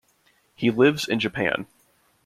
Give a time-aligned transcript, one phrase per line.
[0.55, 1.67] He lives in Japan.